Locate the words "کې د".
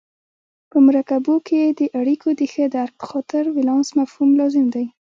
1.47-1.81